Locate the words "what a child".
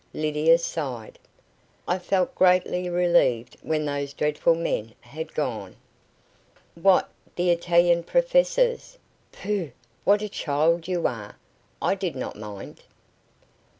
10.03-10.87